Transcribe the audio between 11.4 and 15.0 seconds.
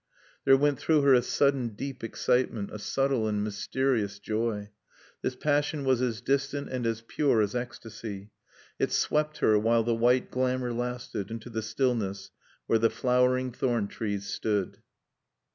the stillness where the flowering thorn trees stood.